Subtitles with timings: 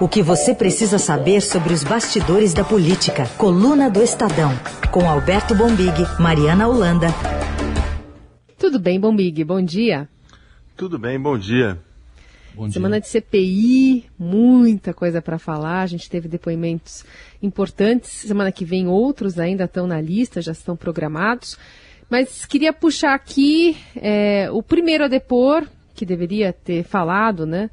[0.00, 3.26] O que você precisa saber sobre os bastidores da política.
[3.36, 4.52] Coluna do Estadão.
[4.92, 7.08] Com Alberto Bombig, Mariana Holanda.
[8.56, 9.42] Tudo bem, Bombig?
[9.42, 10.08] Bom dia.
[10.76, 11.80] Tudo bem, bom dia.
[12.54, 13.02] Bom Semana dia.
[13.02, 15.82] de CPI, muita coisa para falar.
[15.82, 17.04] A gente teve depoimentos
[17.42, 18.08] importantes.
[18.08, 21.58] Semana que vem outros ainda estão na lista, já estão programados.
[22.08, 27.68] Mas queria puxar aqui é, o primeiro a depor, que deveria ter falado, né?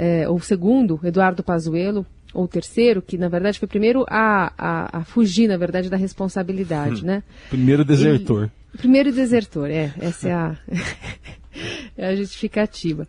[0.00, 4.52] É, o segundo, Eduardo Pazuello, ou o terceiro, que na verdade foi o primeiro a,
[4.56, 7.06] a, a fugir, na verdade, da responsabilidade, hum.
[7.06, 7.22] né?
[7.50, 8.44] Primeiro desertor.
[8.44, 9.92] Ele, primeiro desertor, é.
[9.98, 10.56] Essa é a,
[11.98, 13.08] é a justificativa.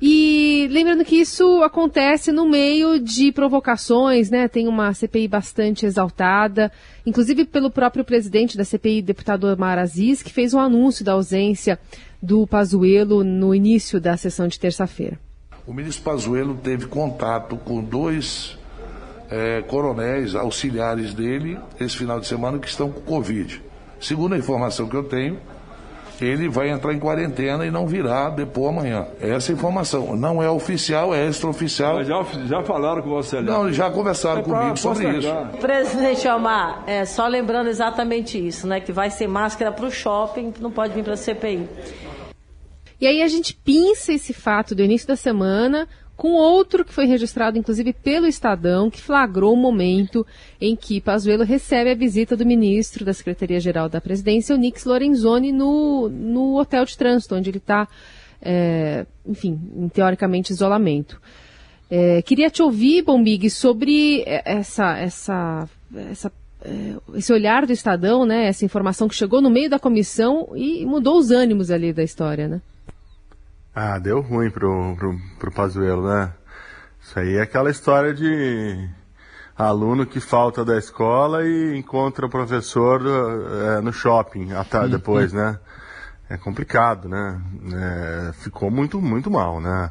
[0.00, 4.48] E lembrando que isso acontece no meio de provocações, né?
[4.48, 6.72] Tem uma CPI bastante exaltada,
[7.04, 11.78] inclusive pelo próprio presidente da CPI, deputado Omar Aziz, que fez um anúncio da ausência
[12.22, 15.18] do Pazuello no início da sessão de terça-feira.
[15.66, 18.58] O ministro Pazuello teve contato com dois
[19.30, 23.62] é, coronéis auxiliares dele esse final de semana que estão com Covid.
[23.98, 25.38] Segundo a informação que eu tenho,
[26.20, 29.06] ele vai entrar em quarentena e não virá depois amanhã.
[29.20, 30.14] Essa é informação.
[30.14, 31.96] Não é oficial, é extraoficial.
[31.96, 33.46] Mas já, já falaram com você ali?
[33.46, 35.28] Não, já conversaram é comigo sobre isso.
[35.60, 38.80] Presidente Omar, é, só lembrando exatamente isso, né?
[38.80, 41.68] Que vai ser máscara para o shopping, não pode vir para a CPI.
[43.04, 47.04] E aí a gente pinça esse fato do início da semana com outro que foi
[47.04, 50.26] registrado, inclusive, pelo Estadão, que flagrou o momento
[50.58, 55.52] em que Pazuello recebe a visita do ministro da Secretaria-Geral da Presidência, o Nix Lorenzoni,
[55.52, 57.86] no, no hotel de trânsito, onde ele está,
[58.40, 61.20] é, enfim, em teoricamente isolamento.
[61.90, 65.68] É, queria te ouvir, Bombig, sobre essa, essa,
[66.10, 66.32] essa
[66.64, 70.86] é, esse olhar do Estadão, né, essa informação que chegou no meio da comissão e
[70.86, 72.62] mudou os ânimos ali da história, né?
[73.74, 76.32] Ah, deu ruim pro, pro, pro Pazuello, né?
[77.00, 78.88] Isso aí é aquela história de
[79.56, 85.58] aluno que falta da escola e encontra o professor é, no shopping até depois, né?
[86.30, 87.40] É complicado, né?
[87.72, 89.90] É, ficou muito, muito mal, né?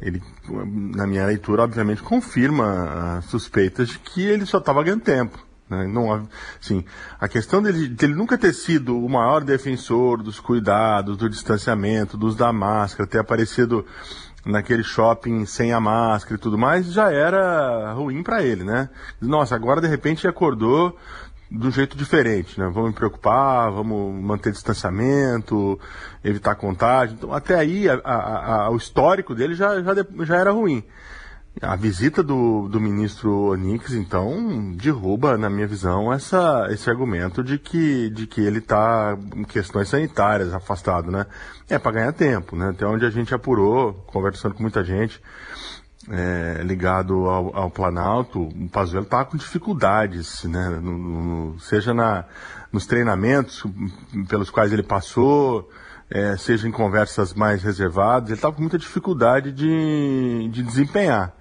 [0.00, 5.38] Ele, na minha leitura, obviamente, confirma as suspeitas de que ele só estava ganhando tempo.
[5.68, 5.86] Né?
[5.86, 6.28] Não,
[6.60, 6.84] assim,
[7.18, 12.36] a questão dele, dele nunca ter sido o maior defensor dos cuidados, do distanciamento, dos
[12.36, 13.84] da máscara, ter aparecido
[14.44, 18.88] naquele shopping sem a máscara e tudo mais, já era ruim para ele, né?
[19.20, 20.98] Nossa, agora de repente acordou
[21.50, 22.68] de um jeito diferente, né?
[22.72, 25.78] Vamos me preocupar, vamos manter distanciamento,
[26.24, 27.14] evitar contágio.
[27.14, 29.94] Então, até aí, a, a, a, o histórico dele já, já,
[30.24, 30.82] já era ruim.
[31.60, 37.58] A visita do, do ministro Onix, então, derruba, na minha visão, essa, esse argumento de
[37.58, 41.26] que, de que ele está em questões sanitárias afastado, né?
[41.68, 42.70] É para ganhar tempo, né?
[42.70, 45.20] Até onde a gente apurou, conversando com muita gente
[46.10, 50.68] é, ligado ao, ao, Planalto, o Pazuello está com dificuldades, né?
[50.82, 52.24] No, no, seja na,
[52.72, 53.62] nos treinamentos
[54.26, 55.70] pelos quais ele passou,
[56.10, 61.34] é, seja em conversas mais reservadas, ele estava com muita dificuldade de, de desempenhar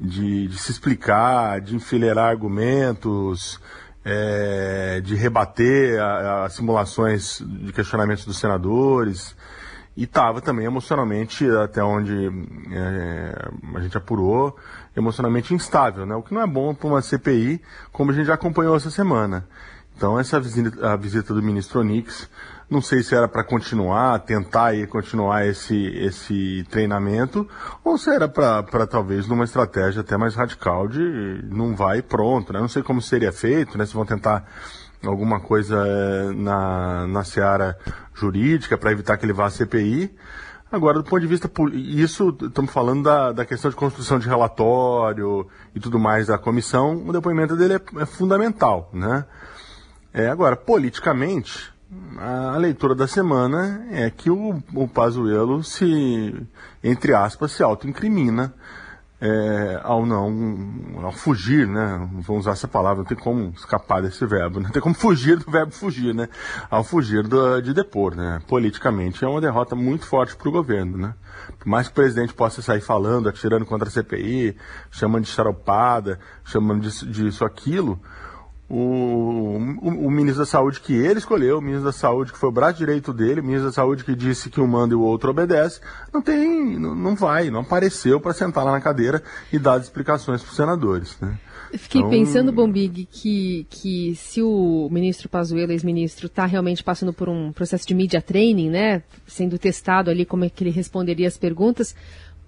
[0.00, 3.60] de, de se explicar, de enfileirar argumentos,
[4.04, 6.00] é, de rebater
[6.44, 9.36] as simulações de questionamentos dos senadores.
[9.96, 12.28] E estava também emocionalmente, até onde
[12.72, 14.56] é, a gente apurou,
[14.96, 16.14] emocionalmente instável, né?
[16.14, 17.60] o que não é bom para uma CPI,
[17.92, 19.46] como a gente já acompanhou essa semana.
[19.96, 22.28] Então, essa visita, a visita do ministro Onix
[22.70, 27.48] não sei se era para continuar, tentar aí continuar esse, esse treinamento,
[27.82, 32.60] ou se era para talvez numa estratégia até mais radical de não vai pronto, né?
[32.60, 33.84] Não sei como seria feito, né?
[33.84, 34.46] Se vão tentar
[35.04, 37.76] alguma coisa é, na, na seara
[38.14, 40.14] jurídica para evitar que ele vá à CPI.
[40.70, 45.48] Agora, do ponto de vista isso, estamos falando da, da questão de construção de relatório
[45.74, 49.24] e tudo mais da comissão, o depoimento dele é, é fundamental, né?
[50.14, 51.72] É, agora, politicamente,
[52.22, 56.46] a leitura da semana é que o, o Pazuello se,
[56.84, 58.54] entre aspas, se autoincrimina
[59.18, 62.08] é, ao não, ao fugir, né?
[62.12, 64.66] Vamos usar essa palavra, não tem como escapar desse verbo, né?
[64.66, 66.28] não tem como fugir do verbo fugir, né?
[66.70, 68.40] Ao fugir do, de depor, né?
[68.46, 71.14] Politicamente é uma derrota muito forte para o governo, né?
[71.58, 74.56] Por mais que o presidente possa sair falando, atirando contra a CPI,
[74.90, 78.00] chamando de charopada, chamando disso, disso aquilo,
[78.70, 82.48] o, o, o, ministro da Saúde que ele escolheu, o ministro da Saúde que foi
[82.48, 85.00] o braço direito dele, o ministro da Saúde que disse que um manda e o
[85.00, 85.80] outro obedece,
[86.12, 89.22] não tem, não, não vai, não apareceu para sentar lá na cadeira
[89.52, 91.18] e dar explicações para os senadores.
[91.20, 91.36] Né?
[91.72, 92.10] Fiquei então...
[92.10, 97.86] pensando, Bombig, que, que se o ministro Pazuello, ex-ministro, está realmente passando por um processo
[97.86, 101.94] de media training, né, sendo testado ali como é que ele responderia as perguntas,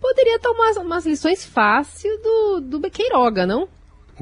[0.01, 3.69] poderia tomar umas lições fáceis do, do Queiroga, não?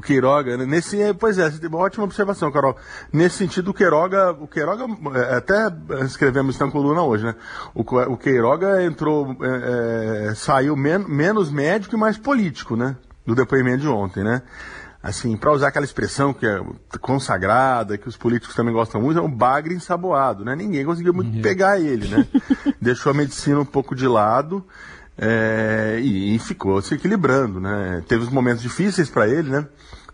[0.01, 0.65] O Queiroga, né?
[0.65, 2.75] nesse, é, pois é, uma ótima observação, Carol.
[3.13, 5.71] Nesse sentido, o Queiroga, o Queiroga, é, até
[6.07, 7.35] escrevemos isso na coluna hoje, né?
[7.75, 12.97] O, o Queiroga entrou, é, é, saiu men menos médico e mais político, né?
[13.27, 14.41] Do depoimento de ontem, né?
[15.03, 16.63] Assim, para usar aquela expressão que é
[16.99, 20.57] consagrada, que os políticos também gostam muito, é um bagre ensaboado, né?
[20.57, 21.43] Ninguém conseguiu muito uhum.
[21.43, 22.27] pegar ele, né?
[22.81, 24.65] Deixou a medicina um pouco de lado.
[25.23, 28.03] É, e, e, ficou se equilibrando, né?
[28.09, 29.67] Teve os momentos difíceis para ele, né?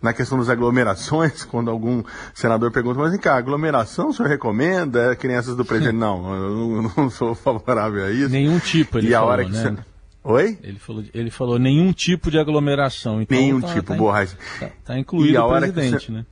[0.03, 2.03] Na questão das aglomerações, quando algum
[2.35, 5.13] senador pergunta, mas vem cá, aglomeração o senhor recomenda?
[5.13, 5.95] É crianças do presidente?
[5.97, 8.31] não, eu não, sou favorável a isso.
[8.31, 9.77] Nenhum tipo, ele e falou, a hora que né?
[10.25, 10.59] Oi?
[10.61, 13.23] Ele falou, ele falou nenhum tipo de aglomeração.
[13.23, 14.37] Então nenhum tá, tipo, tá, Borracha.
[14.59, 16.27] Tá, tá incluído o presidente, né?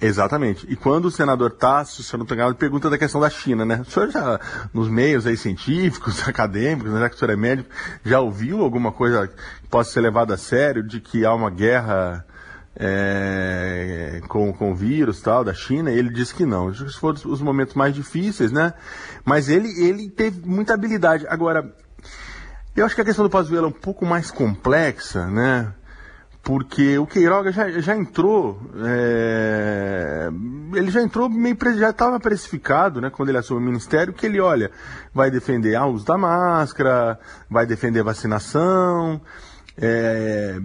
[0.00, 0.66] Exatamente.
[0.70, 3.66] E quando o senador Tasso, se eu não estou enganado, pergunta da questão da China,
[3.66, 3.82] né?
[3.86, 4.40] O senhor já,
[4.72, 7.68] nos meios aí científicos, acadêmicos, né, já que o senhor é médico,
[8.04, 12.24] já ouviu alguma coisa que possa ser levada a sério de que há uma guerra
[12.74, 15.90] é, com, com o vírus tal da China?
[15.90, 16.72] Ele disse que não.
[16.72, 18.72] Que foram os momentos mais difíceis, né?
[19.22, 21.26] Mas ele, ele teve muita habilidade.
[21.28, 21.74] Agora,
[22.74, 25.74] eu acho que a questão do Pazuello é um pouco mais complexa, né?
[26.42, 30.28] Porque o Queiroga já, já entrou, é,
[30.74, 34.40] ele já entrou meio, já estava precificado, né, quando ele assumiu o ministério, que ele,
[34.40, 34.70] olha,
[35.12, 39.20] vai defender o uso da máscara, vai defender vacinação,
[39.82, 40.60] é,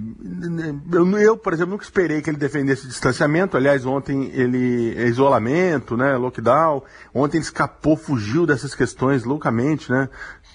[0.92, 3.56] eu, eu, por exemplo, nunca esperei que ele defendesse distanciamento.
[3.56, 4.94] Aliás, ontem ele.
[5.08, 6.18] isolamento, né?
[6.18, 6.84] Lockdown.
[7.14, 10.10] Ontem ele escapou, fugiu dessas questões loucamente, né?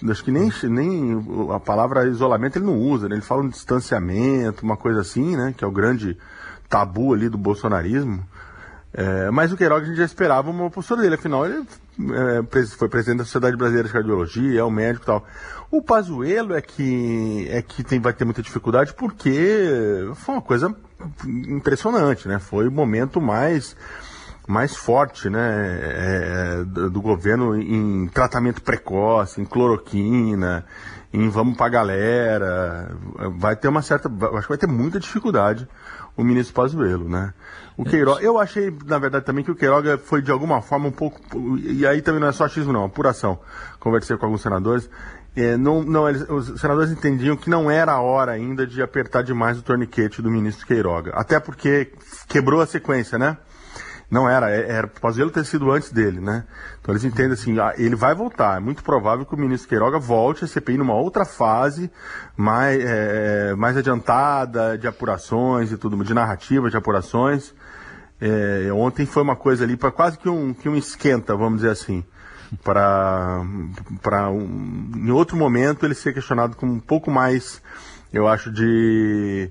[0.07, 3.15] Acho que nem, nem a palavra isolamento ele não usa, né?
[3.15, 5.55] Ele fala um distanciamento, uma coisa assim, né?
[5.57, 6.15] Que é o grande
[6.69, 8.23] tabu ali do bolsonarismo.
[8.93, 11.65] É, mas o Queiroga a gente já esperava uma postura dele, afinal ele
[12.13, 15.25] é, foi presidente da Sociedade Brasileira de Cardiologia, é um médico e tal.
[15.69, 20.75] O Pazuello é que, é que tem, vai ter muita dificuldade porque foi uma coisa
[21.25, 22.39] impressionante, né?
[22.39, 23.75] Foi o momento mais
[24.47, 30.65] mais forte né, é, do, do, governo em tratamento precoce, em cloroquina,
[31.13, 32.91] em vamos pra galera.
[33.37, 34.09] Vai ter uma certa.
[34.09, 35.67] Acho que vai ter muita dificuldade
[36.17, 37.33] o ministro Pazuello, né?
[37.81, 40.91] O Queiroga, eu achei, na verdade, também que o Queiroga foi de alguma forma um
[40.91, 41.19] pouco.
[41.57, 43.39] E aí também não é só achismo, não, apuração.
[43.79, 44.87] Conversei com alguns senadores.
[45.35, 49.23] É, não, não, eles, os senadores entendiam que não era a hora ainda de apertar
[49.23, 51.11] demais o torniquete do ministro Queiroga.
[51.15, 51.91] Até porque
[52.27, 53.35] quebrou a sequência, né?
[54.11, 56.43] Não era, é, era Pazuello ter sido antes dele, né?
[56.79, 58.57] Então eles entendem assim, ah, ele vai voltar.
[58.57, 61.89] É muito provável que o ministro Queiroga volte a CPI numa outra fase,
[62.37, 67.55] mais, é, mais adiantada, de apurações e tudo, de narrativa, de apurações.
[68.21, 71.71] É, ontem foi uma coisa ali para quase que um, que um esquenta, vamos dizer
[71.71, 72.05] assim.
[72.63, 73.41] Para
[74.29, 77.61] um, em outro momento ele ser questionado com um pouco mais,
[78.13, 79.49] eu acho, de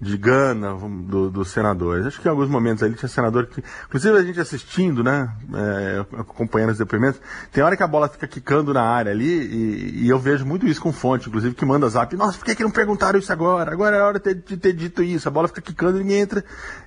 [0.00, 2.06] de Gana, do, dos senadores.
[2.06, 3.62] Acho que em alguns momentos ali tinha senador que.
[3.86, 5.30] Inclusive a gente assistindo, né?
[5.54, 7.20] É, acompanhando os depoimentos,
[7.52, 10.66] tem hora que a bola fica quicando na área ali, e, e, eu vejo muito
[10.66, 12.16] isso com fonte, inclusive, que manda zap.
[12.16, 13.70] Nossa, por que, que não perguntaram isso agora?
[13.72, 15.28] Agora é hora de ter, de ter dito isso.
[15.28, 16.42] A bola fica quicando e ninguém entra,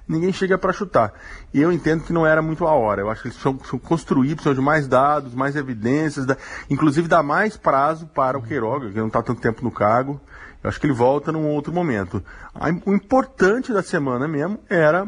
[0.07, 1.13] ninguém chega para chutar.
[1.53, 3.01] E eu entendo que não era muito a hora.
[3.01, 6.35] Eu acho que eles precisam, precisam construir, precisam de mais dados, mais evidências, da,
[6.67, 10.19] inclusive dar mais prazo para o Queiroga, que não está tanto tempo no cargo.
[10.63, 12.23] Eu acho que ele volta num outro momento.
[12.85, 15.05] O importante da semana mesmo era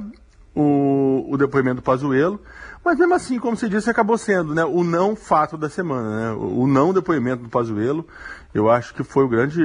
[0.54, 2.40] o, o depoimento do Pazuello,
[2.84, 6.10] mas mesmo assim, como você disse, acabou sendo né, o não fato da semana.
[6.10, 6.38] Né?
[6.38, 8.06] O, não depoimento do Pazuello,
[8.54, 9.62] eu acho que foi o grande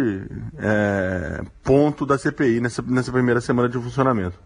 [0.59, 4.39] é, ponto da CPI nessa, nessa primeira semana de funcionamento.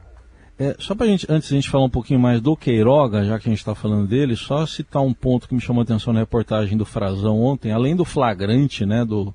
[0.56, 3.48] É, só para gente, antes a gente falar um pouquinho mais do Queiroga, já que
[3.48, 6.20] a gente está falando dele, só citar um ponto que me chamou a atenção na
[6.20, 9.34] reportagem do Frazão ontem, além do flagrante, né, do,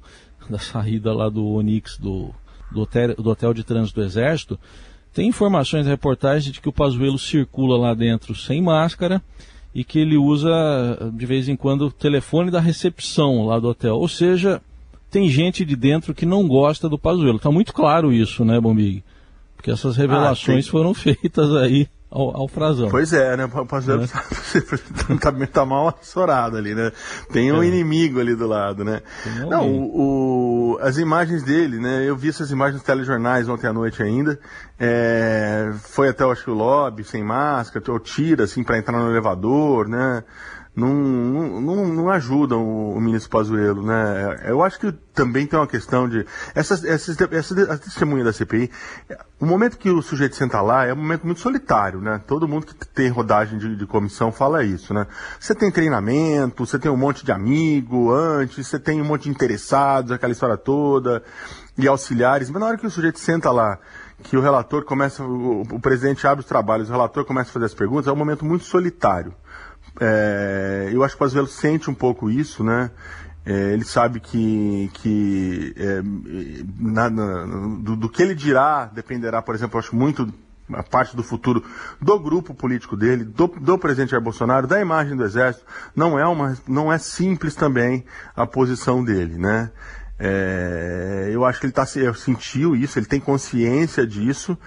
[0.50, 2.29] da saída lá do Onix do,
[2.72, 4.60] do, hotel, do hotel de trânsito do Exército,
[5.13, 9.22] tem informações na reportagem de que o Pazuello circula lá dentro sem máscara
[9.74, 10.50] e que ele usa
[11.13, 13.96] de vez em quando o telefone da recepção lá do hotel.
[13.96, 14.62] Ou seja,
[15.10, 17.38] tem gente de dentro que não gosta do Pazuello.
[17.38, 19.03] Está muito claro isso, né, Bombig?
[19.56, 22.89] Porque essas ah, revelações ah, foram feitas aí ao, ao Frazão.
[22.89, 23.45] Pois é, né?
[23.45, 24.07] O pastor é.
[25.19, 26.91] tá, tá, mal assessorado ali, né?
[27.31, 27.67] Tem um é.
[27.67, 29.01] inimigo ali do lado, né?
[29.47, 32.03] Não, o, o, as imagens dele, né?
[32.03, 34.39] Eu vi essas imagens nos telejornais ontem à noite ainda.
[34.79, 39.11] É, foi até, eu acho o lobby, sem máscara, ou tira, assim, para entrar no
[39.11, 40.23] elevador, né?
[40.79, 44.41] Não, não, não ajudam o, o ministro Pazuello, né?
[44.45, 48.71] Eu acho que também tem uma questão de essas, essas, essas testemunhas da CPI.
[49.39, 52.21] O momento que o sujeito senta lá é um momento muito solitário, né?
[52.25, 55.05] Todo mundo que tem rodagem de, de comissão fala isso, né?
[55.39, 59.29] Você tem treinamento, você tem um monte de amigo antes, você tem um monte de
[59.29, 61.21] interessados, aquela história toda.
[61.77, 63.77] e auxiliares, mas na hora que o sujeito senta lá,
[64.24, 67.65] que o relator começa, o, o presidente abre os trabalhos, o relator começa a fazer
[67.65, 69.33] as perguntas, é um momento muito solitário.
[70.00, 72.91] É, eu acho que o Pazuello sente um pouco isso, né?
[73.46, 76.01] É, ele sabe que, que é,
[76.77, 77.46] na, na,
[77.79, 80.31] do, do, que ele dirá dependerá, por exemplo, acho muito
[80.72, 81.63] a parte do futuro
[82.00, 85.65] do grupo político dele, do, do presidente Jair Bolsonaro, da imagem do Exército.
[85.96, 88.05] Não é, uma, não é simples também
[88.36, 89.72] a posição dele, né?
[90.22, 94.58] É, eu acho que ele tá, sentiu isso, ele tem consciência disso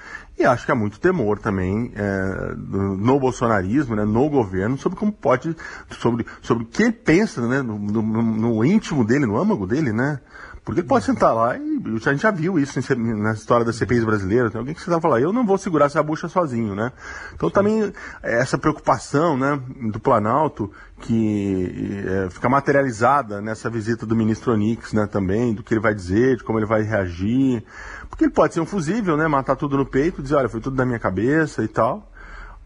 [0.42, 5.12] e acho que há muito temor também é, no bolsonarismo, né, no governo, sobre como
[5.12, 5.56] pode,
[5.90, 9.92] sobre, sobre o que ele pensa né, no, no, no íntimo dele, no âmago dele,
[9.92, 10.20] né?
[10.64, 14.04] Porque ele pode sentar lá e a gente já viu isso na história das CPIs
[14.04, 14.52] brasileiras.
[14.52, 16.92] Tem alguém que senta falar, eu não vou segurar essa bucha sozinho, né?
[17.34, 17.54] Então Sim.
[17.54, 17.92] também
[18.22, 25.08] essa preocupação né, do Planalto que é, fica materializada nessa visita do ministro Onix, né,
[25.10, 27.64] também, do que ele vai dizer, de como ele vai reagir.
[28.08, 29.26] Porque ele pode ser um fusível, né?
[29.26, 32.08] Matar tudo no peito, dizer, olha, foi tudo da minha cabeça e tal.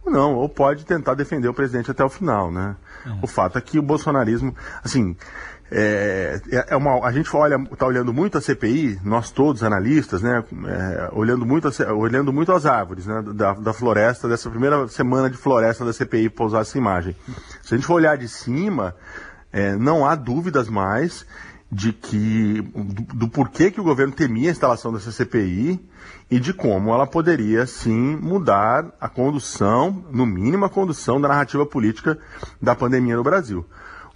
[0.05, 2.76] Ou não, ou pode tentar defender o presidente até o final, né?
[3.07, 3.21] Uhum.
[3.23, 5.17] O fato é que o bolsonarismo, assim,
[5.71, 10.23] é, é, é uma, a gente olha, está olhando muito a CPI, nós todos analistas,
[10.23, 14.87] né, é, olhando, muito a, olhando muito as árvores né, da, da, floresta, dessa primeira
[14.87, 17.17] semana de floresta da CPI, para usar essa imagem.
[17.63, 18.95] Se a gente for olhar de cima,
[19.53, 21.27] é, não há dúvidas mais
[21.71, 25.85] de que do, do, porquê que o governo temia a instalação dessa CPI
[26.31, 31.67] e de como ela poderia sim mudar a condução, no mínimo a condução da narrativa
[31.67, 32.17] política
[32.63, 33.67] da pandemia no Brasil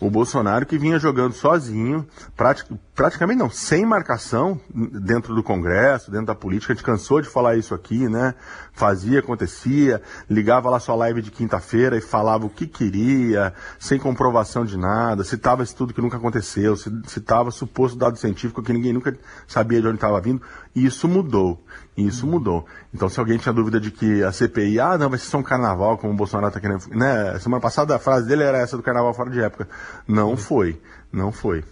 [0.00, 2.66] o Bolsonaro que vinha jogando sozinho, pratic,
[3.00, 7.56] praticamente não, sem marcação dentro do Congresso, dentro da política, a gente cansou de falar
[7.56, 8.34] isso aqui, né?
[8.74, 14.66] Fazia, acontecia, ligava lá sua live de quinta-feira e falava o que queria, sem comprovação
[14.66, 19.16] de nada, citava estudo que nunca aconteceu, citava suposto dado científico que ninguém nunca
[19.48, 20.42] sabia de onde estava vindo,
[20.76, 21.64] e isso mudou.
[21.96, 22.66] Isso mudou.
[22.92, 25.42] Então, se alguém tinha dúvida de que a CPI, ah, não, vai ser só um
[25.42, 26.86] carnaval, como o Bolsonaro está querendo.
[26.90, 27.38] Né?
[27.38, 29.66] Semana passada a frase dele era essa do carnaval fora de época.
[30.06, 30.78] Não foi.
[31.10, 31.64] Não foi.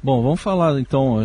[0.00, 1.18] Bom, vamos falar então,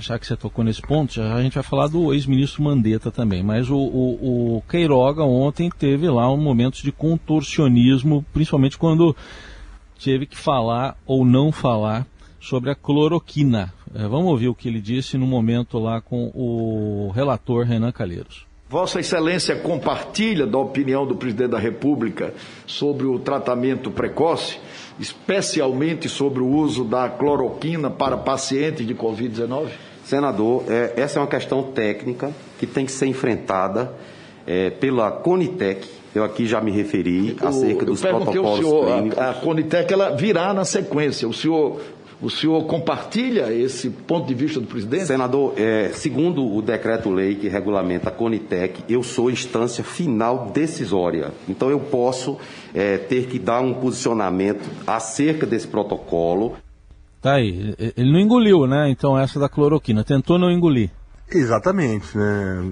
[0.00, 3.40] já que você tocou nesse ponto, já a gente vai falar do ex-ministro Mandetta também.
[3.40, 9.14] Mas o, o, o Queiroga ontem teve lá um momento de contorcionismo, principalmente quando
[10.02, 12.04] teve que falar ou não falar
[12.40, 13.72] sobre a cloroquina.
[13.94, 18.44] É, vamos ouvir o que ele disse no momento lá com o relator Renan Calheiros.
[18.68, 22.34] Vossa Excelência compartilha da opinião do presidente da República
[22.66, 24.58] sobre o tratamento precoce,
[24.98, 29.68] especialmente sobre o uso da cloroquina para pacientes de Covid-19?
[30.04, 33.92] Senador, é, essa é uma questão técnica que tem que ser enfrentada
[34.44, 35.88] é, pela Conitec.
[36.12, 39.18] Eu aqui já me referi acerca dos protocolos senhor, clínicos.
[39.18, 41.28] A, a Conitec ela virá na sequência.
[41.28, 41.80] O senhor
[42.20, 45.06] o senhor compartilha esse ponto de vista do presidente?
[45.06, 51.32] Senador, é, segundo o decreto-lei que regulamenta a Conitec, eu sou instância final decisória.
[51.48, 52.38] Então eu posso
[52.74, 56.56] é, ter que dar um posicionamento acerca desse protocolo.
[57.20, 57.74] Tá aí.
[57.96, 58.88] Ele não engoliu, né?
[58.88, 60.04] Então essa da cloroquina.
[60.04, 60.90] Tentou não engolir.
[61.28, 62.62] Exatamente, né?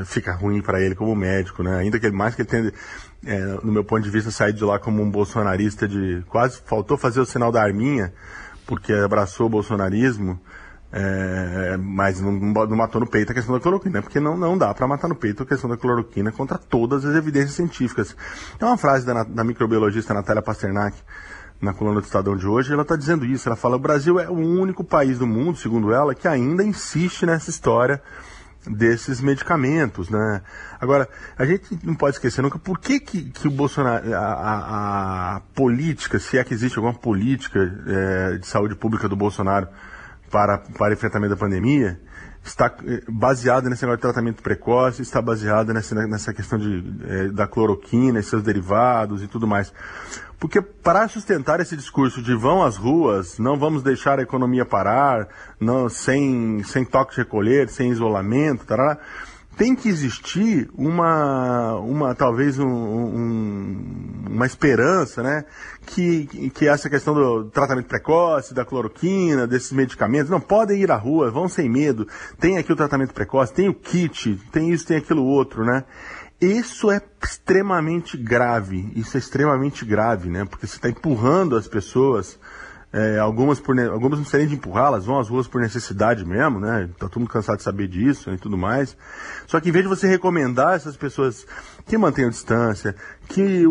[0.00, 1.78] É, fica ruim para ele como médico, né?
[1.78, 2.72] Ainda que ele mais que ele tenha,
[3.24, 6.98] é, no meu ponto de vista, saído de lá como um bolsonarista de quase faltou
[6.98, 8.12] fazer o sinal da arminha
[8.66, 10.38] porque abraçou o bolsonarismo,
[10.92, 14.74] é, mas não, não, matou no peito a questão da cloroquina, porque não, não dá
[14.74, 18.16] para matar no peito a questão da cloroquina contra todas as evidências científicas.
[18.58, 20.96] É uma frase da, da microbiologista Natália Pasternak
[21.60, 23.48] na coluna do Estadão de hoje, ela está dizendo isso.
[23.48, 27.24] Ela fala: o Brasil é o único país do mundo, segundo ela, que ainda insiste
[27.24, 28.02] nessa história
[28.68, 30.42] desses medicamentos, né?
[30.80, 31.08] Agora,
[31.38, 35.40] a gente não pode esquecer nunca por que, que, que o Bolsonaro, a, a, a,
[35.54, 39.68] política, se é que existe alguma política é, de saúde pública do Bolsonaro
[40.30, 42.00] para, para enfrentamento da pandemia,
[42.48, 47.28] está eh, baseada nesse negócio de tratamento precoce, está baseada nessa, nessa questão de, é,
[47.28, 49.72] da cloroquina e seus derivados e tudo mais.
[50.38, 55.28] Porque para sustentar esse discurso de vão às ruas, não vamos deixar a economia parar,
[55.58, 58.98] não, sem, sem toque de recolher, sem isolamento, tarará,
[59.56, 65.46] tem que existir uma, uma talvez um, um, uma esperança, né?
[65.86, 70.96] Que, que essa questão do tratamento precoce, da cloroquina, desses medicamentos, não podem ir à
[70.96, 72.06] rua, vão sem medo.
[72.38, 75.84] Tem aqui o tratamento precoce, tem o kit, tem isso, tem aquilo outro, né?
[76.40, 80.44] Isso é extremamente grave, isso é extremamente grave, né?
[80.44, 82.38] Porque você está empurrando as pessoas
[82.92, 86.60] É, algumas, por, algumas não serem de empurrar, elas vão às ruas por necessidade mesmo,
[86.60, 86.88] né?
[86.98, 88.96] Tá todo mundo cansado de saber disso e tudo mais.
[89.46, 91.44] Só que em vez de você recomendar essas pessoas
[91.86, 92.96] que mantenham distância,
[93.28, 93.64] que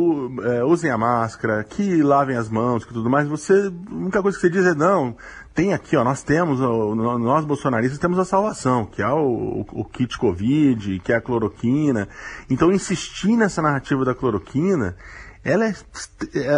[0.43, 4.37] é, usem a máscara, que lavem as mãos, que tudo mais, você, a única coisa
[4.37, 5.17] que você diz é não,
[5.53, 10.17] tem aqui, ó, nós temos, nós bolsonaristas temos a salvação, que é o, o, kit
[10.17, 12.07] Covid, que é a cloroquina.
[12.49, 14.95] Então insistir nessa narrativa da cloroquina,
[15.43, 15.73] ela, é,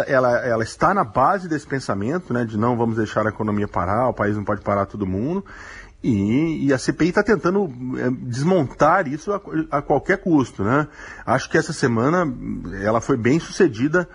[0.06, 4.08] ela, ela está na base desse pensamento, né, de não vamos deixar a economia parar,
[4.08, 5.44] o país não pode parar todo mundo,
[6.02, 9.40] e, e, a CPI está tentando é, desmontar isso a,
[9.78, 10.86] a, qualquer custo, né?
[11.26, 12.32] Acho que essa semana
[12.80, 14.08] ela foi bem sucedida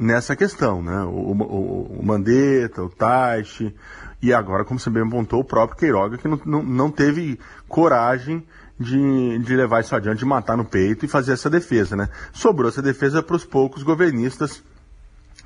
[0.00, 1.02] nessa questão, né?
[1.04, 3.72] O, o, o Mandetta, o Taishi,
[4.20, 8.44] e agora, como você bem apontou, o próprio Queiroga, que não, não, não teve coragem
[8.78, 12.08] de, de levar isso adiante, de matar no peito e fazer essa defesa, né?
[12.32, 14.62] Sobrou essa defesa para os poucos governistas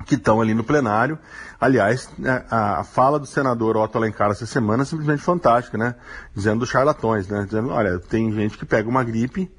[0.05, 1.17] que estão ali no plenário.
[1.59, 5.95] Aliás, né, a, fala do senador Otto Alencar essa semana é simplesmente fantástica, né?
[6.35, 7.45] Dizendo dos charlatões, né?
[7.45, 9.51] Dizendo, olha, tem gente que pega uma gripe,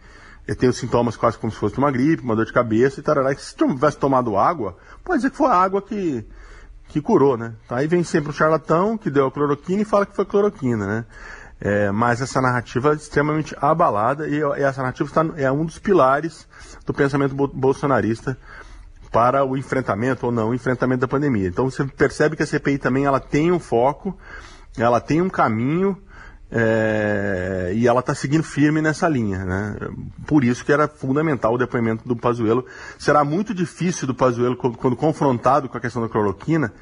[0.58, 3.32] tem os sintomas quase como se fosse uma gripe, uma dor de cabeça e tarará.
[3.32, 6.26] E se tivesse tomado água, pode dizer que foi a água que,
[6.88, 7.54] que curou, né?
[7.70, 11.04] Aí vem sempre o charlatão que deu a cloroquina e fala que foi cloroquina, né?
[11.60, 15.78] É, mas essa narrativa é extremamente abalada e, e essa narrativa está, é um dos
[15.78, 16.46] pilares
[16.84, 18.36] do pensamento bolsonarista
[19.14, 21.47] para o enfrentamento ou não o enfrentamento da pandemia.
[21.47, 24.18] Então você percebe que a CPI também ela tem um foco,
[24.76, 25.97] ela tem um caminho
[26.50, 29.44] é, e ela está seguindo firme nessa linha.
[29.44, 29.76] Né?
[30.26, 32.66] Por isso que era fundamental o depoimento do Pazuello.
[32.99, 36.73] Será muito difícil do Pazuello, quando, quando confrontado com a questão da cloroquina,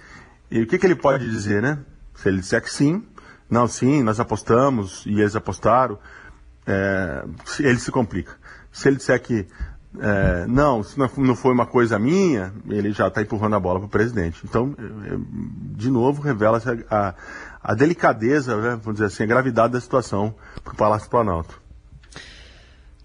[0.51, 1.81] e o que, que ele pode dizer, né?
[2.15, 3.07] Se ele disser que sim,
[3.49, 5.99] não, sim, nós apostamos e eles apostaram,
[6.67, 7.25] é,
[7.61, 8.33] ele se complica.
[8.73, 9.47] Se ele disser que
[9.99, 13.87] é, não, se não foi uma coisa minha, ele já está empurrando a bola para
[13.87, 14.41] o presidente.
[14.45, 15.19] Então, é, é,
[15.77, 17.15] de novo, revela-se a,
[17.63, 20.35] a, delicadeza, né, vamos dizer assim, a gravidade da situação
[20.65, 21.61] para o Palácio Planalto.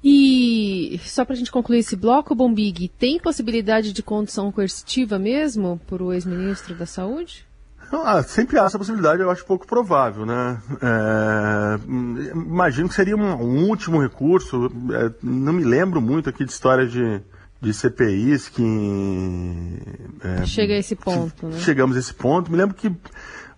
[0.01, 5.81] E só para a gente concluir esse bloco, Bombig, tem possibilidade de condição coercitiva mesmo
[5.87, 7.45] para o ex-ministro da Saúde?
[7.91, 10.61] Ah, sempre há essa possibilidade, eu acho pouco provável, né?
[10.81, 11.79] É,
[12.33, 14.71] imagino que seria um, um último recurso.
[14.93, 17.21] É, não me lembro muito aqui de história de,
[17.61, 19.79] de CPIs que.
[20.21, 21.59] É, Chega a esse ponto, né?
[21.59, 22.51] Chegamos a esse ponto.
[22.51, 22.93] Me lembro que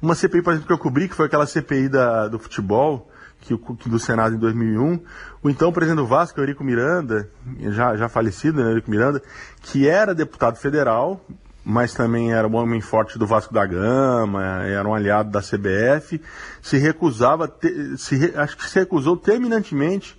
[0.02, 3.10] uma CPI, por exemplo, que eu cobri, que foi aquela CPI da, do futebol,
[3.42, 5.00] que, que do Senado em 2001,
[5.42, 7.30] o então presidente do Vasco, Eurico Miranda,
[7.70, 9.22] já, já falecido, né, Eurico Miranda,
[9.62, 11.26] que era deputado federal,
[11.69, 16.19] mas também era um homem forte do Vasco da Gama, era um aliado da CBF,
[16.63, 17.47] se recusava,
[17.95, 20.17] se, acho que se recusou terminantemente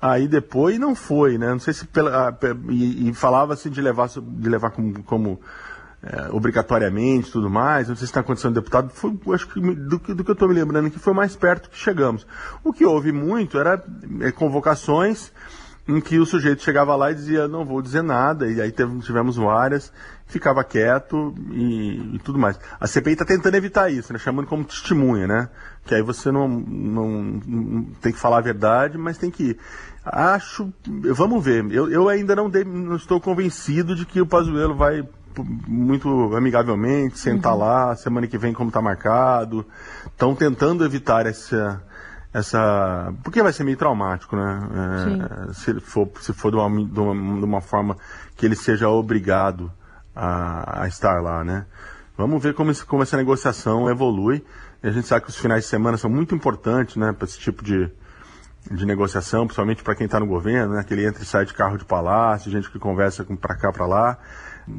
[0.00, 1.50] aí depois não foi, né?
[1.50, 2.34] Não sei se pela,
[2.70, 5.40] e, e falava-se de levar, de levar como, como
[6.02, 10.24] é, obrigatoriamente tudo mais, não sei se está acontecendo deputado, foi, acho que do, do
[10.24, 12.26] que eu estou me lembrando que foi mais perto que chegamos.
[12.64, 13.84] O que houve muito era
[14.22, 15.30] é, convocações
[15.86, 18.98] em que o sujeito chegava lá e dizia, não vou dizer nada, e aí teve,
[19.00, 19.92] tivemos várias,
[20.30, 22.58] ficava quieto e, e tudo mais.
[22.78, 25.48] A CPI está tentando evitar isso, né, chamando como testemunha, né?
[25.84, 27.08] Que aí você não, não,
[27.46, 29.58] não, tem que falar a verdade, mas tem que ir.
[30.04, 30.72] Acho,
[31.14, 35.06] vamos ver, eu, eu ainda não, não estou convencido de que o Pazuello vai
[35.66, 37.60] muito amigavelmente sentar uhum.
[37.60, 39.64] lá, semana que vem como está marcado.
[40.06, 41.82] Estão tentando evitar essa
[42.32, 43.12] essa.
[43.22, 45.48] Porque vai ser meio traumático, né?
[45.48, 47.96] É, se for, se for de uma, de, uma, de uma, forma
[48.36, 49.72] que ele seja obrigado
[50.20, 51.64] a, a estar lá, né?
[52.16, 54.44] Vamos ver como, como essa negociação evolui.
[54.82, 57.38] E a gente sabe que os finais de semana são muito importantes, né, para esse
[57.38, 57.90] tipo de,
[58.70, 60.80] de negociação, principalmente para quem está no governo, né?
[60.80, 64.18] Aquele entra e sai de carro de palácio, gente que conversa para cá, para lá.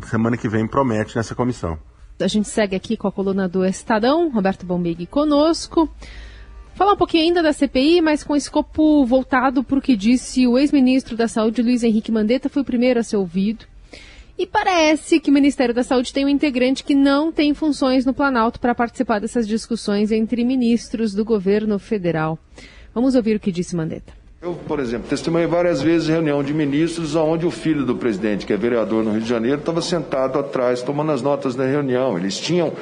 [0.06, 1.78] Semana que vem promete nessa comissão.
[2.20, 5.90] A gente segue aqui com a coluna do Estadão, Roberto Bombig conosco.
[6.76, 10.58] Falar um pouquinho ainda da CPI, mas com escopo voltado para o que disse o
[10.58, 13.66] ex-ministro da Saúde, Luiz Henrique Mandetta, foi o primeiro a ser ouvido.
[14.42, 18.12] E parece que o Ministério da Saúde tem um integrante que não tem funções no
[18.12, 22.40] Planalto para participar dessas discussões entre ministros do governo federal.
[22.92, 24.12] Vamos ouvir o que disse Mandetta.
[24.42, 28.52] Eu, por exemplo, testemunhei várias vezes reunião de ministros onde o filho do presidente, que
[28.52, 32.18] é vereador no Rio de Janeiro, estava sentado atrás tomando as notas da reunião.
[32.18, 32.74] Eles tinham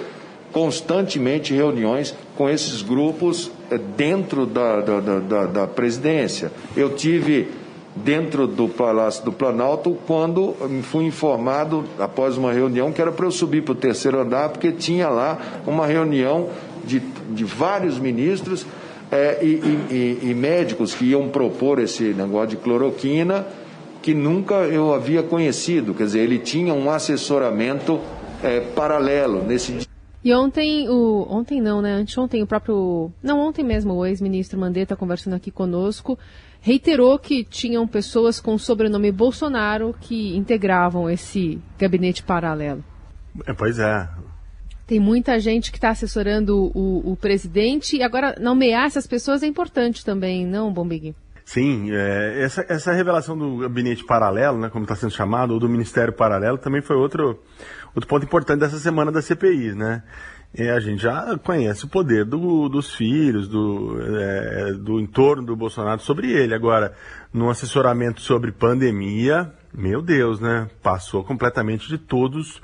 [0.53, 6.53] constantemente reuniões com esses grupos eh, dentro da, da, da, da presidência.
[6.73, 7.49] Eu tive
[7.95, 13.31] dentro do Palácio do Planalto quando fui informado, após uma reunião, que era para eu
[13.31, 16.49] subir para o terceiro andar, porque tinha lá uma reunião
[16.85, 18.65] de, de vários ministros
[19.11, 19.47] é, e,
[19.91, 23.45] e, e, médicos que iam propor esse negócio de cloroquina,
[24.01, 25.93] que nunca eu havia conhecido.
[25.93, 27.99] Quer dizer, ele tinha um assessoramento
[28.43, 29.87] é, paralelo nesse
[30.23, 31.93] E ontem, o, ontem não, né?
[31.93, 33.11] Anteontem o próprio.
[33.21, 36.17] Não, ontem mesmo o ex-ministro Mandetta conversando aqui conosco
[36.61, 42.83] reiterou que tinham pessoas com o sobrenome Bolsonaro que integravam esse gabinete paralelo.
[43.45, 44.07] É, pois é.
[44.85, 49.45] Tem muita gente que está assessorando o, o, presidente e agora nomear essas pessoas é
[49.45, 51.15] importante também, não, Bombig?
[51.45, 55.69] Sim, é, essa, essa revelação do gabinete paralelo, né, como está sendo chamado, ou do
[55.69, 57.39] ministério paralelo, também foi outro,
[57.95, 60.03] outro ponto importante dessa semana da CPI, né?
[60.53, 65.55] É, a gente já conhece o poder do, dos filhos, do, é, do entorno do
[65.55, 66.55] Bolsonaro sobre ele.
[66.55, 66.93] Agora,
[67.31, 70.67] no assessoramento sobre pandemia, meu Deus, né?
[70.81, 72.59] Passou completamente de todos,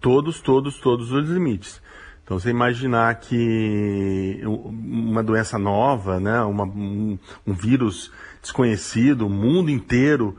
[0.00, 1.80] todos, todos, todos os limites.
[2.22, 6.42] Então, você imaginar que uma doença nova, né?
[6.42, 10.36] Uma, um, um vírus desconhecido, o mundo inteiro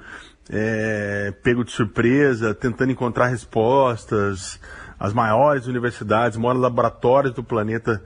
[0.49, 4.59] é, pego de surpresa, tentando encontrar respostas,
[5.01, 7.99] as maiores universidades, maiores laboratórios do planeta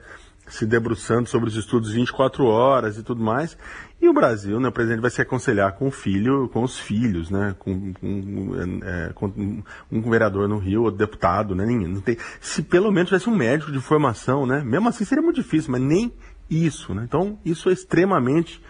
[0.48, 3.56] se debruçando sobre os estudos 24 horas e tudo mais.
[4.00, 7.30] E o Brasil, né, o presidente vai se aconselhar com o filho, com os filhos,
[7.30, 12.16] né, com, com, é, com um vereador no Rio, ou deputado, né, ninguém, não tem,
[12.40, 15.82] se pelo menos tivesse um médico de formação, né, mesmo assim seria muito difícil, mas
[15.82, 16.12] nem
[16.48, 18.62] isso, né, então isso é extremamente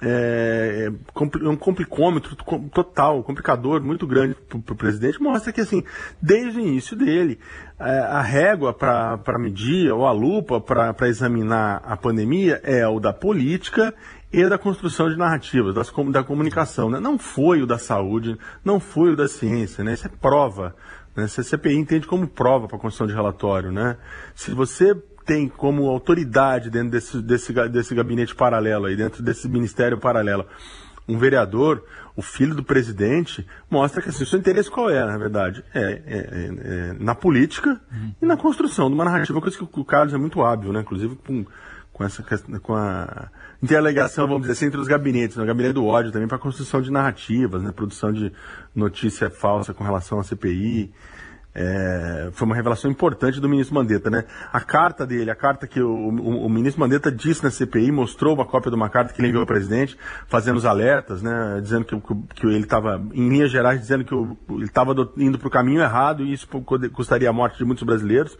[0.00, 0.90] é,
[1.42, 2.36] um complicômetro
[2.72, 5.82] total, complicador muito grande para o presidente, mostra que, assim,
[6.22, 7.38] desde o início dele,
[7.78, 13.12] é, a régua para medir, ou a lupa para examinar a pandemia é o da
[13.12, 13.92] política
[14.32, 16.90] e da construção de narrativas, das, da comunicação.
[16.90, 17.00] Né?
[17.00, 19.94] Não foi o da saúde, não foi o da ciência, né?
[19.94, 20.76] isso é prova.
[21.16, 21.24] Né?
[21.24, 23.72] A CPI entende como prova para a construção de relatório.
[23.72, 23.96] Né?
[24.34, 24.94] Se você
[25.28, 30.46] tem como autoridade dentro desse, desse, desse gabinete paralelo aí, dentro desse ministério paralelo,
[31.06, 31.84] um vereador,
[32.16, 35.62] o filho do presidente, mostra que assim, o seu interesse qual é, na verdade?
[35.74, 38.14] É, é, é, é na política uhum.
[38.22, 40.80] e na construção de uma narrativa, coisa que o Carlos é muito hábil, né?
[40.80, 41.44] Inclusive com,
[41.92, 42.24] com essa
[42.62, 43.28] com a
[43.62, 45.42] interligação, vamos dizer assim, entre os gabinetes, né?
[45.42, 47.70] o gabinete do ódio também para construção de narrativas, né?
[47.70, 48.32] Produção de
[48.74, 50.90] notícia falsa com relação à CPI.
[51.54, 54.24] É, foi uma revelação importante do ministro Mandetta, né?
[54.52, 58.34] A carta dele, a carta que o, o, o, ministro Mandetta disse na CPI, mostrou
[58.34, 61.60] uma cópia de uma carta que ele enviou ao presidente, fazendo os alertas, né?
[61.60, 65.48] Dizendo que, que, que ele estava, em linhas gerais, dizendo que ele estava indo para
[65.48, 66.46] o caminho errado e isso
[66.92, 68.38] custaria a morte de muitos brasileiros.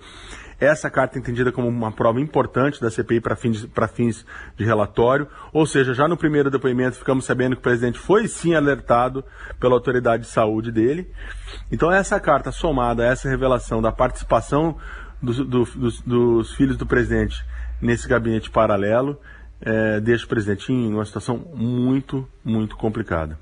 [0.61, 5.29] Essa carta é entendida como uma prova importante da CPI para fins, fins de relatório,
[5.53, 9.25] ou seja, já no primeiro depoimento ficamos sabendo que o presidente foi sim alertado
[9.61, 11.09] pela autoridade de saúde dele.
[11.71, 14.77] Então essa carta somada a essa revelação da participação
[15.23, 17.45] do, do, dos, dos, filhos do presidente
[17.81, 19.21] nesse gabinete paralelo
[19.61, 23.39] é, deixa o presidente em uma situação muito, muito complicada.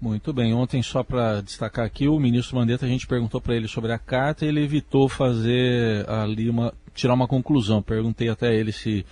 [0.00, 0.52] Muito bem.
[0.52, 3.98] Ontem, só para destacar aqui, o ministro Mandetta, a gente perguntou para ele sobre a
[3.98, 7.80] carta e ele evitou fazer ali uma, tirar uma conclusão.
[7.80, 9.04] Perguntei até ele se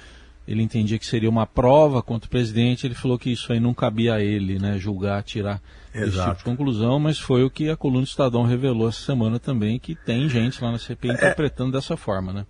[0.46, 2.86] ele entendia que seria uma prova contra o presidente.
[2.86, 5.62] Ele falou que isso aí não cabia a ele, né, julgar, tirar
[5.94, 6.08] Exato.
[6.08, 9.38] esse tipo de conclusão, mas foi o que a coluna do Estadão revelou essa semana
[9.38, 11.14] também, que tem gente lá na CPI é...
[11.14, 12.46] interpretando dessa forma, né?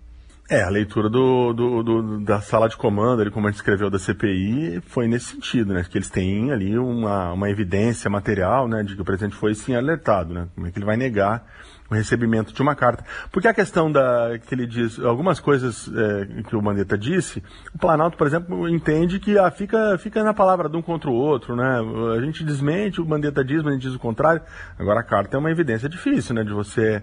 [0.53, 3.89] É, a leitura do, do, do, da sala de comando, ali, como a gente escreveu
[3.89, 5.83] da CPI, foi nesse sentido, né?
[5.89, 8.83] Que eles têm ali uma, uma evidência material, né?
[8.83, 10.47] De que o presidente foi sim alertado, né?
[10.53, 11.43] Como é que ele vai negar
[11.89, 13.03] o recebimento de uma carta?
[13.31, 17.41] Porque a questão da, que ele diz, algumas coisas é, que o Mandetta disse,
[17.73, 21.15] o Planalto, por exemplo, entende que ah, fica, fica na palavra de um contra o
[21.15, 21.79] outro, né?
[22.15, 24.43] A gente desmente, o Mandetta diz, mas a gente diz o contrário.
[24.77, 26.43] Agora a carta é uma evidência difícil, né?
[26.43, 27.01] De você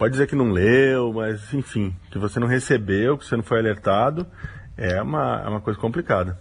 [0.00, 3.58] pode dizer que não leu, mas enfim, que você não recebeu, que você não foi
[3.58, 4.26] alertado,
[4.74, 6.40] é uma, é uma coisa complicada.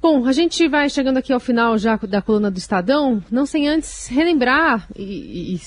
[0.00, 3.66] Bom, a gente vai chegando aqui ao final já da coluna do Estadão, não sem
[3.66, 5.60] antes relembrar e, e,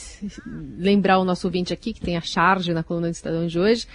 [0.80, 3.86] lembrar o nosso ouvinte aqui, que tem a charge na coluna do Estadão de hoje,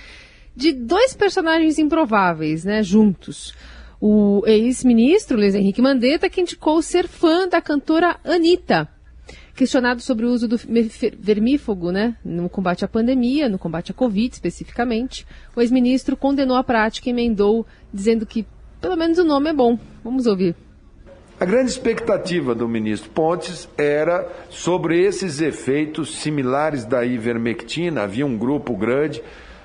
[0.54, 3.54] de dois personagens improváveis, né, juntos.
[3.98, 8.90] O ex-ministro Luiz Henrique Mandetta, que indicou ser fã da cantora Anitta,
[9.58, 10.56] Questionado sobre o uso do
[11.18, 16.62] vermífugo né, no combate à pandemia, no combate à Covid especificamente, o ex-ministro condenou a
[16.62, 18.46] prática e emendou, dizendo que
[18.80, 19.76] pelo menos o nome é bom.
[20.04, 20.54] Vamos ouvir.
[21.40, 28.02] A grande expectativa do ministro Pontes era sobre esses efeitos similares da ivermectina.
[28.02, 29.20] Havia um grupo grande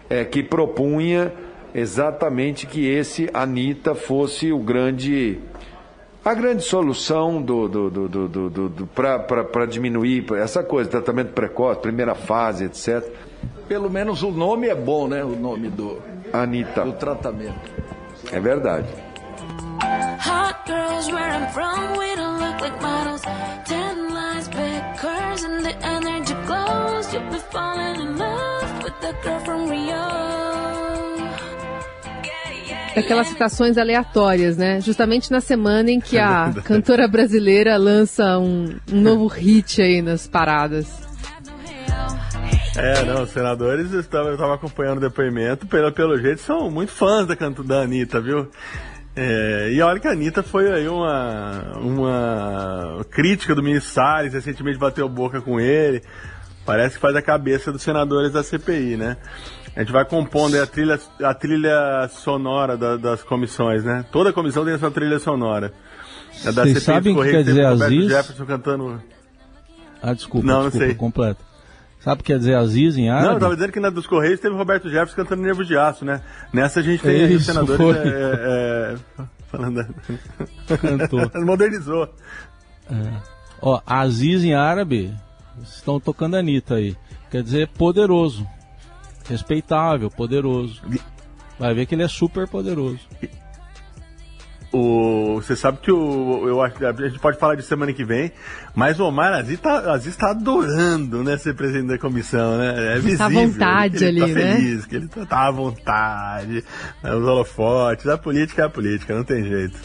[0.09, 1.31] é, que propunha
[1.71, 5.37] exatamente que esse Anitta fosse o grande
[6.25, 11.81] a grande solução do, do, do, do, do, do para diminuir essa coisa, tratamento precoce,
[11.81, 13.03] primeira fase, etc.
[13.67, 15.23] Pelo menos o nome é bom, né?
[15.23, 16.83] O nome do, Anitta.
[16.85, 17.59] do tratamento.
[18.31, 18.87] É verdade.
[20.19, 23.21] Hot girls where I'm from, we don't look like models.
[23.65, 27.13] Ten lines, big curves, and the energy glows.
[27.13, 30.22] You'll be falling in love with the girl from Rio.
[32.95, 34.79] Daquelas citações aleatórias, né?
[34.81, 40.27] Justamente na semana em que a cantora brasileira lança um, um novo hit aí nas
[40.27, 40.87] paradas.
[42.75, 47.27] É, não, os senadores, eu estava acompanhando o depoimento, pelo, pelo jeito são muito fãs
[47.27, 48.49] da, canto, da Anitta, viu?
[49.15, 54.79] É, e olha que a Anitta foi aí uma, uma crítica do ministro Salles, recentemente
[54.79, 56.01] bateu boca com ele.
[56.65, 59.17] Parece que faz a cabeça dos senadores da CPI, né?
[59.75, 64.05] A gente vai compondo a trilha, a trilha sonora da, das comissões, né?
[64.11, 65.73] Toda comissão tem a sua trilha sonora.
[66.43, 68.07] Da Vocês sabem o que quer dizer Aziz?
[68.07, 69.01] Jefferson cantando...
[70.01, 70.95] Ah, desculpa, não, desculpa, não sei.
[70.95, 71.43] completo.
[72.01, 73.27] Sabe o que quer dizer Aziz em árabe?
[73.27, 76.03] Não, eu tava dizendo que na dos Correios teve Roberto Jefferson cantando Nervo de Aço,
[76.03, 76.21] né?
[76.51, 79.95] Nessa a gente tem Isso, os senadores é, é, falando...
[80.81, 81.31] Cantou.
[81.45, 82.09] Modernizou.
[82.91, 83.13] É.
[83.61, 85.15] Ó, Aziz em árabe,
[85.63, 86.95] estão tocando Anitta aí.
[87.31, 88.45] Quer dizer poderoso.
[89.27, 90.81] Respeitável, poderoso.
[91.57, 92.99] Vai ver que ele é super poderoso.
[94.71, 98.31] O, você sabe que o, eu acho a gente pode falar de semana que vem,
[98.73, 102.95] mas o Omar Aziz está Aziz tá adorando né, ser presidente da comissão, né?
[102.95, 103.17] É visível.
[103.19, 104.55] Tá à vontade ele, ali, tá né?
[104.55, 106.65] Feliz, que ele tá, tá à vontade,
[107.03, 109.79] né, os holofotes, a política é a política, não tem jeito.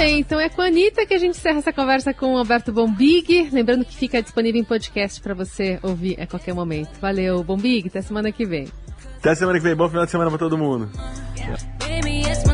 [0.00, 2.72] Bem, então é com a Anitta que a gente encerra essa conversa com o Alberto
[2.72, 3.50] Bombig.
[3.52, 6.98] Lembrando que fica disponível em podcast para você ouvir a qualquer momento.
[6.98, 8.66] Valeu, Bombig, até semana que vem.
[9.18, 10.88] Até semana que vem, bom final de semana para todo mundo.
[11.36, 12.49] Tchau.